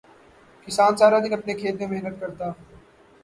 [0.67, 2.45] کسان سارا دن اپنے کھیت میں محنت کرتا